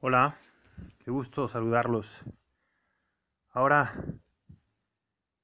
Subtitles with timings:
[0.00, 0.36] Hola,
[0.98, 2.06] qué gusto saludarlos.
[3.48, 3.94] Ahora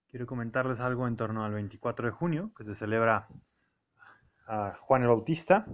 [0.09, 3.29] quiero comentarles algo en torno al 24 de junio, que se celebra
[4.47, 5.65] a Juan el Bautista,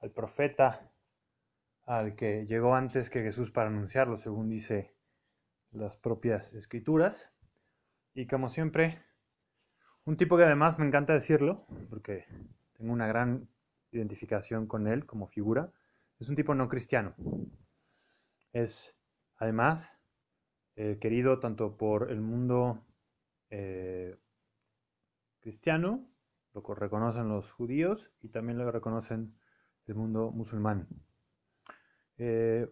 [0.00, 0.90] al profeta
[1.84, 4.94] al que llegó antes que Jesús para anunciarlo, según dice
[5.70, 7.30] las propias escrituras.
[8.14, 9.04] Y como siempre,
[10.06, 12.24] un tipo que además me encanta decirlo, porque
[12.72, 13.50] tengo una gran
[13.92, 15.70] identificación con él como figura,
[16.18, 17.14] es un tipo no cristiano.
[18.56, 18.96] Es
[19.36, 19.92] además
[20.76, 22.82] eh, querido tanto por el mundo
[23.50, 24.16] eh,
[25.40, 26.08] cristiano,
[26.54, 29.38] lo reconocen los judíos y también lo reconocen
[29.84, 30.88] el mundo musulmán.
[32.16, 32.66] Eh,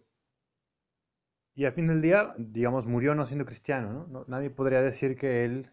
[1.53, 4.07] y al fin del día, digamos, murió no siendo cristiano.
[4.09, 4.25] ¿no?
[4.27, 5.71] nadie podría decir que él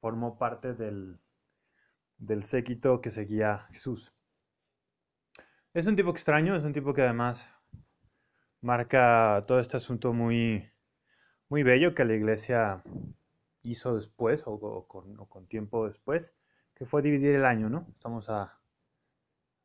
[0.00, 1.20] formó parte del,
[2.16, 4.12] del séquito que seguía a Jesús.
[5.74, 7.48] Es un tipo extraño, es un tipo que además
[8.60, 10.68] marca todo este asunto muy,
[11.48, 12.82] muy bello que la iglesia
[13.62, 16.34] hizo después o, con, tiempo después,
[16.74, 17.86] que fue dividir el año, ¿no?
[17.90, 18.60] Estamos a,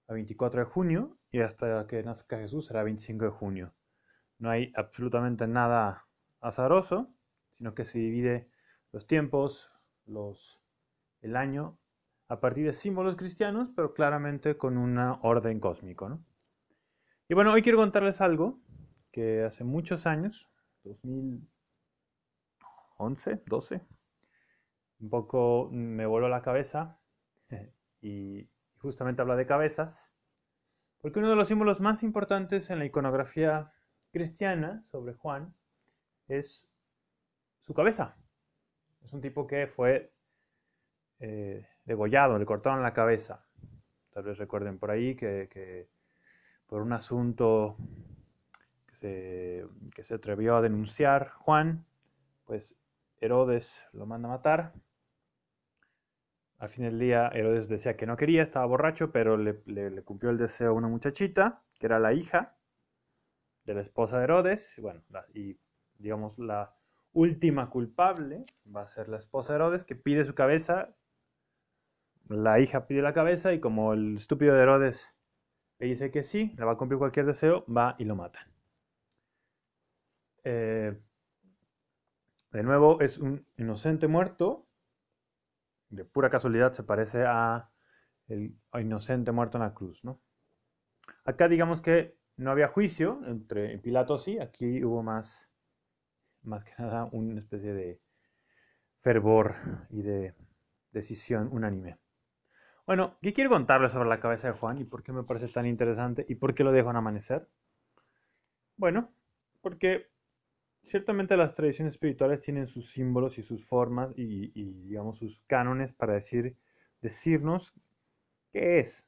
[0.08, 3.74] a 24 de junio y hasta que nazca Jesús será 25 de junio.
[4.40, 6.08] No hay absolutamente nada
[6.42, 7.10] azaroso,
[7.52, 8.50] sino que se divide
[8.92, 9.72] los tiempos,
[10.06, 10.60] los,
[11.22, 11.78] el año,
[12.28, 16.24] a partir de símbolos cristianos, pero claramente con una orden cósmico, ¿no?
[17.30, 18.60] Y bueno, hoy quiero contarles algo
[19.14, 20.50] que hace muchos años,
[20.84, 23.82] 2011, 12,
[25.00, 27.00] un poco me voló la cabeza
[28.02, 30.12] y justamente habla de cabezas,
[31.00, 33.72] porque uno de los símbolos más importantes en la iconografía
[34.12, 35.54] cristiana sobre Juan
[36.28, 36.68] es
[37.62, 38.18] su cabeza.
[39.04, 40.12] Es un tipo que fue
[41.20, 43.46] eh, degollado, le cortaron la cabeza.
[44.12, 45.90] Tal vez recuerden por ahí que, que
[46.68, 47.78] por un asunto
[49.04, 51.86] que se atrevió a denunciar Juan,
[52.46, 52.74] pues
[53.18, 54.74] Herodes lo manda a matar.
[56.58, 60.38] Al fin del día Herodes decía que no quería, estaba borracho, pero le, cumplió el
[60.38, 62.56] deseo a una muchachita, que era la hija
[63.66, 64.78] de la esposa de Herodes.
[64.78, 65.02] Y bueno,
[65.34, 65.58] y
[65.98, 66.74] digamos la
[67.12, 70.96] última culpable va a ser la esposa de Herodes, que pide su cabeza.
[72.30, 75.10] La hija pide la cabeza y como el estúpido de Herodes
[75.80, 78.53] le dice que sí, le va a cumplir cualquier deseo, va y lo mata.
[80.44, 81.00] Eh,
[82.52, 84.68] de nuevo, es un inocente muerto.
[85.90, 87.70] De pura casualidad se parece a
[88.28, 90.22] el inocente muerto en la cruz, ¿no?
[91.26, 95.50] Acá digamos que no había juicio entre Pilatos y aquí hubo más,
[96.42, 98.02] más que nada una especie de
[99.02, 99.56] fervor
[99.90, 100.34] y de
[100.92, 101.98] decisión unánime.
[102.86, 105.66] Bueno, ¿qué quiero contarles sobre la cabeza de Juan y por qué me parece tan
[105.66, 107.48] interesante y por qué lo dejo en amanecer?
[108.76, 109.14] Bueno,
[109.62, 110.13] porque
[110.84, 114.50] ciertamente las tradiciones espirituales tienen sus símbolos y sus formas y,
[114.86, 116.56] digamos sus cánones para decir,
[117.02, 117.74] decirnos
[118.52, 119.06] qué es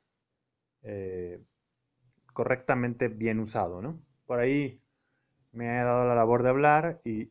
[0.84, 1.42] eh,
[2.34, 4.00] correctamente bien usado, ¿no?
[4.26, 4.82] Por ahí
[5.52, 7.26] me ha dado la labor de hablar y,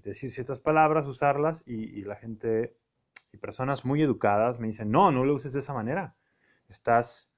[0.00, 2.76] decir ciertas palabras, usarlas y, la gente
[3.32, 6.14] y personas muy educadas me dicen, no, no lo uses de esa manera.
[6.68, 7.30] Estás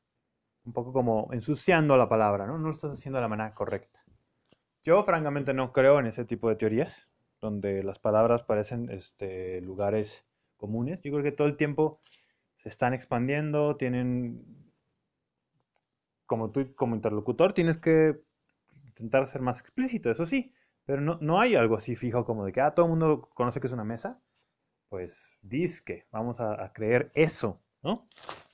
[0.65, 2.59] un poco como ensuciando la palabra, ¿no?
[2.59, 4.06] No lo estás haciendo de la manera correcta.
[4.87, 6.95] Yo francamente no creo en ese tipo de teorías,
[7.41, 10.25] donde las palabras parecen este, lugares
[10.57, 11.01] comunes.
[11.03, 12.01] Yo creo que todo el tiempo
[12.59, 14.45] se están expandiendo, tienen,
[16.25, 18.21] como tú como interlocutor, tienes que
[18.85, 20.55] intentar ser más explícito, eso sí,
[20.85, 23.59] pero no, no hay algo así fijo como de que ah, todo el mundo conoce
[23.59, 24.21] que es una mesa,
[24.89, 25.21] pues
[25.85, 28.09] que vamos a, creer eso, ¿no?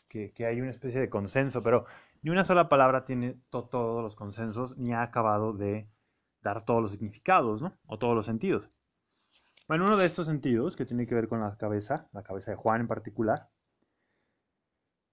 [0.08, 1.84] Que, que, hay una especie de consenso, pero
[2.22, 5.88] ni una sola palabra tiene todos los consensos ni ha acabado de
[6.42, 7.76] dar todos los significados, ¿no?
[7.86, 8.68] O todos los sentidos.
[9.68, 12.56] Bueno, uno de estos sentidos, que tiene que ver con la cabeza, la cabeza de
[12.56, 13.48] Juan en particular,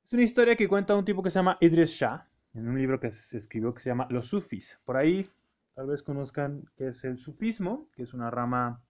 [0.04, 3.00] es una historia que cuenta un tipo que se llama Idris Shah, en un libro
[3.00, 4.80] que se escribió que se llama Los Sufis.
[4.84, 5.30] Por ahí
[5.76, 8.82] tal vez conozcan qué es el sufismo, que es una rama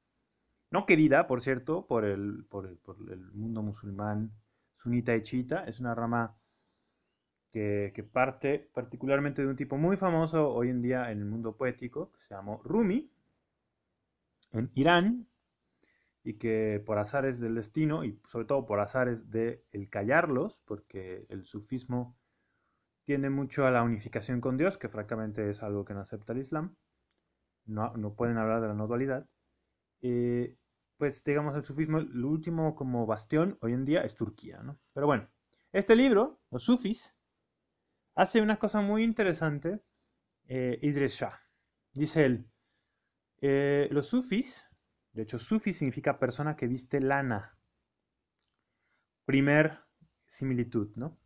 [0.72, 4.32] no querida, por cierto, por el, por el, mundo musulmán
[4.78, 5.66] sunita y chiita.
[5.66, 6.38] Es una rama
[7.52, 12.12] que, parte particularmente de un tipo muy famoso hoy en día en el mundo poético,
[12.12, 13.12] que se llamó Rumi,
[14.52, 15.28] en Irán,
[16.24, 21.26] y que por azares del destino, y sobre todo por azares de el callarlos, porque
[21.30, 22.18] el sufismo
[23.06, 26.40] tiende mucho a la unificación con Dios, que francamente es algo que no acepta el
[26.40, 26.76] Islam,
[27.66, 29.28] no, no pueden hablar de la no dualidad,
[30.02, 30.56] eh,
[30.98, 34.78] pues digamos el sufismo, el último como bastión hoy en día es Turquía, ¿no?
[34.94, 35.28] Pero bueno,
[35.72, 37.14] este libro, los sufis,
[38.20, 39.82] hace una cosa muy interesante
[40.50, 41.40] eh, Idris Shah.
[41.94, 42.52] Dice él,
[43.40, 44.68] eh, los sufis,
[45.14, 47.58] de hecho sufi significa persona que viste lana.
[49.24, 49.80] Primer
[50.28, 51.18] similitud, ¿no?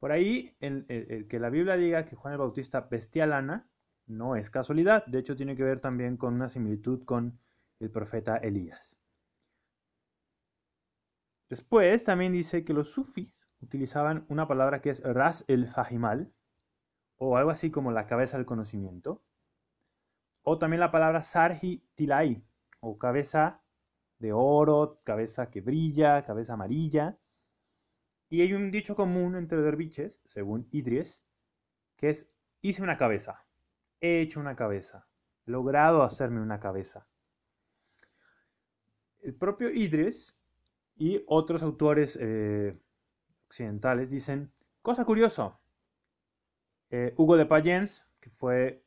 [0.00, 3.70] Por ahí, que la Biblia diga que Juan el Bautista vestía lana,
[4.06, 7.38] no es casualidad, de hecho tiene que ver también con una similitud con
[7.78, 8.96] el profeta Elías.
[11.48, 13.32] Después también dice que los sufis
[13.64, 16.32] utilizaban una palabra que es ras el fajimal,
[17.16, 19.22] o algo así como la cabeza del conocimiento,
[20.42, 22.44] o también la palabra sarji tilai,
[22.80, 23.62] o cabeza
[24.18, 27.18] de oro, cabeza que brilla, cabeza amarilla.
[28.28, 31.22] Y hay un dicho común entre derviches, según Idries,
[31.96, 32.28] que es
[32.60, 33.44] hice una cabeza,
[34.00, 35.06] he hecho una cabeza,
[35.46, 37.06] logrado hacerme una cabeza.
[39.22, 40.36] El propio Idries
[40.96, 42.78] y otros autores eh,
[43.54, 44.50] occidentales dicen,
[44.82, 45.60] cosa curiosa,
[46.90, 48.82] eh, Hugo de Payens, que fue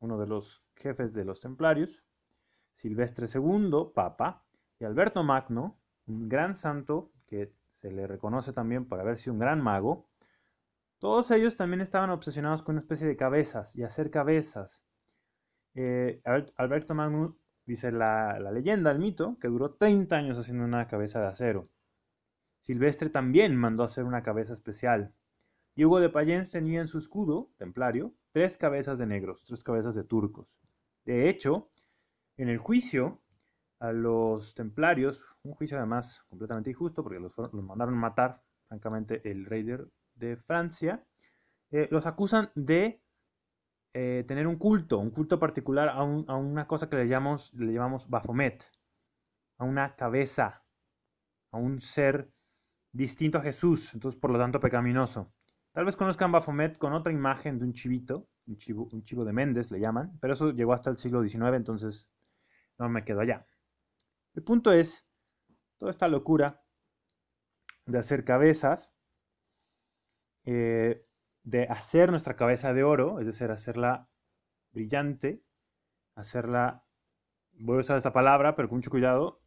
[0.00, 2.02] uno de los jefes de los templarios,
[2.74, 4.42] Silvestre II, papa,
[4.80, 5.78] y Alberto Magno,
[6.08, 10.08] un gran santo que se le reconoce también por haber sido un gran mago,
[10.98, 14.82] todos ellos también estaban obsesionados con una especie de cabezas y hacer cabezas.
[15.76, 16.20] Eh,
[16.56, 17.36] Alberto Magno
[17.66, 21.68] dice la, la, leyenda, el mito, que duró 30 años haciendo una cabeza de acero.
[22.68, 25.14] Silvestre también mandó hacer una cabeza especial.
[25.74, 29.94] Y Hugo de Payens tenía en su escudo templario tres cabezas de negros, tres cabezas
[29.94, 30.46] de turcos.
[31.06, 31.70] De hecho,
[32.36, 33.22] en el juicio
[33.80, 39.62] a los templarios, un juicio además completamente injusto porque los, mandaron matar, francamente, el rey
[40.16, 41.02] de, Francia,
[41.70, 43.00] eh, los acusan de
[43.94, 48.10] eh, tener un culto, un culto particular a, una cosa que le llamamos, le llamamos
[48.10, 48.70] Baphomet,
[49.56, 50.64] a una cabeza,
[51.50, 52.30] a un ser
[52.98, 55.32] distinto a Jesús, entonces por lo tanto pecaminoso.
[55.70, 59.78] Tal vez conozcan Baphomet con otra imagen de un chivito, un chivo, de Méndez le
[59.78, 62.08] llaman, pero eso llegó hasta el siglo XIX, entonces
[62.76, 63.46] no me quedo allá.
[64.34, 65.06] El punto es,
[65.78, 66.64] toda esta locura
[67.86, 68.92] de hacer cabezas,
[70.44, 71.06] eh,
[71.44, 74.08] de hacer nuestra cabeza de oro, es decir, hacerla
[74.72, 75.44] brillante,
[76.16, 76.84] hacerla,
[77.52, 79.40] voy a usar esta palabra, pero con mucho cuidado,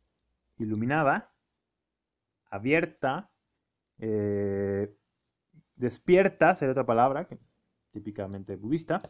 [0.58, 1.34] iluminada,
[2.50, 3.31] abierta,
[4.02, 4.94] eh,
[5.76, 7.28] despierta, sería otra palabra,
[7.92, 9.02] típicamente budista.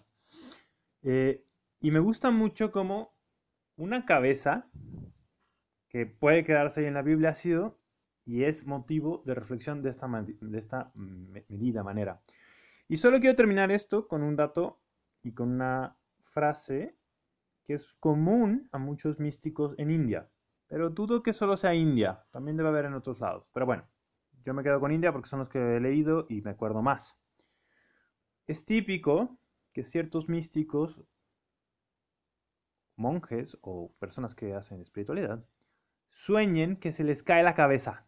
[1.01, 1.43] Eh,
[1.79, 3.15] y me gusta mucho como
[3.77, 4.69] una cabeza
[5.88, 7.79] que puede quedarse ahí en la Biblia ha sido
[8.25, 12.21] y es motivo de reflexión de esta, de esta medida manera.
[12.88, 14.81] Y solo quiero terminar esto con un dato
[15.23, 15.97] y con una
[16.31, 16.95] frase
[17.63, 20.29] que es común a muchos místicos en India.
[20.67, 23.47] Pero dudo que solo sea India, también debe haber en otros lados.
[23.53, 23.85] Pero bueno,
[24.45, 27.15] yo me quedo con India porque son los que he leído y me acuerdo más.
[28.47, 29.38] Es típico
[29.73, 31.01] que ciertos místicos
[32.95, 35.43] monjes o personas que hacen espiritualidad
[36.09, 38.05] sueñen que se les cae la cabeza.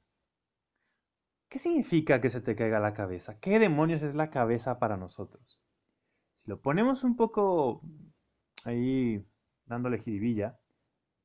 [1.50, 3.40] ¿Qué significa que se te caiga la cabeza?
[3.40, 5.62] ¿Qué demonios es la cabeza para nosotros?
[6.34, 7.82] Si lo ponemos un poco
[8.64, 9.26] ahí
[9.66, 10.60] dándole jiribilla,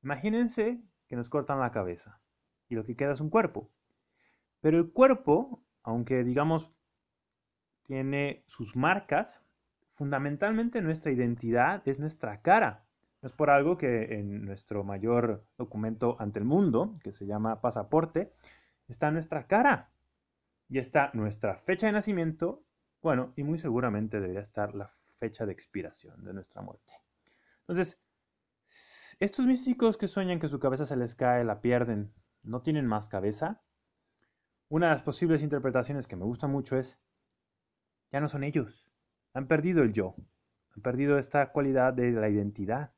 [0.03, 2.21] imagínense que nos cortan la cabeza
[2.69, 3.71] y lo que queda es un cuerpo.
[4.61, 6.71] Pero el cuerpo, aunque digamos
[7.85, 9.41] tiene sus marcas,
[9.95, 12.85] fundamentalmente nuestra identidad es nuestra cara.
[13.23, 18.33] Es por algo que en nuestro mayor documento ante el mundo, que se llama pasaporte,
[18.87, 19.91] está nuestra cara
[20.69, 22.63] y está nuestra fecha de nacimiento,
[23.03, 26.93] bueno, y muy seguramente debería estar la fecha de expiración de nuestra muerte.
[27.61, 27.99] Entonces,
[29.19, 32.13] estos místicos que sueñan que su cabeza se les cae, la pierden,
[32.43, 33.63] ¿no tienen más cabeza?
[34.71, 36.99] Una de las posibles interpretaciones que me gusta mucho es,
[38.13, 38.87] ya no son ellos,
[39.33, 40.15] han perdido el yo,
[40.77, 42.93] han perdido esta cualidad de la identidad.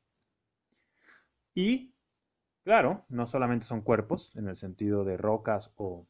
[1.53, 1.95] Y,
[2.63, 6.07] claro, no solamente son cuerpos, en el sentido de rocas o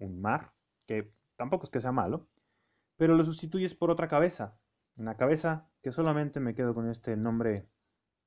[0.00, 0.52] un mar,
[0.86, 2.28] que tampoco es que sea malo,
[2.96, 4.58] pero lo sustituyes por otra cabeza,
[4.96, 7.70] una cabeza que solamente me quedo con este nombre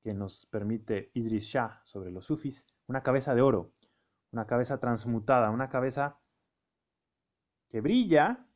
[0.02, 3.72] que nos permite Idris Shah sobre los sufis, una cabeza de oro,
[4.32, 6.18] una cabeza transmutada, una cabeza
[7.72, 8.46] que brilla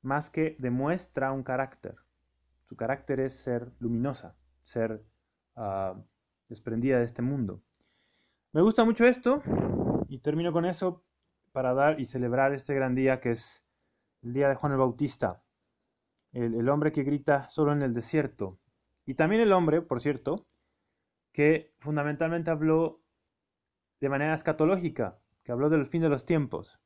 [0.00, 1.96] más que demuestra un carácter.
[2.68, 5.04] Su carácter es ser luminosa, ser
[5.56, 6.00] ah,
[6.48, 7.62] desprendida de este mundo.
[8.52, 9.42] Me gusta mucho esto
[10.08, 11.04] y termino con eso
[11.50, 13.64] para dar y celebrar este gran día que es
[14.22, 15.42] el día de Juan el Bautista,
[16.32, 18.60] el, hombre que grita solo en el desierto.
[19.04, 20.46] Y también el hombre, por cierto,
[21.32, 23.02] que fundamentalmente habló
[24.00, 26.78] de manera escatológica, que habló del fin de los tiempos.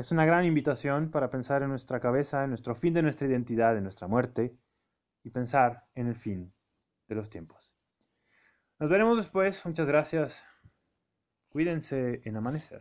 [0.00, 3.76] Es una gran invitación para pensar en nuestra cabeza, en nuestro fin de nuestra identidad,
[3.76, 4.56] en nuestra muerte,
[5.22, 6.54] y pensar en el fin
[7.06, 7.76] de los tiempos.
[8.78, 9.62] Nos veremos después.
[9.66, 10.42] Muchas gracias.
[11.50, 12.80] Cuídense en amanecer.